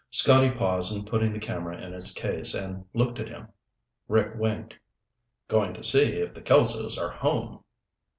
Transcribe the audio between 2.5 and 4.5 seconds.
and looked at him. Rick